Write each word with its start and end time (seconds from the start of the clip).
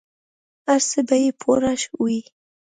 هر 0.67 0.79
څه 0.89 0.99
به 1.07 1.15
یې 1.23 1.29
پوره 1.41 1.73
وي. 2.01 2.19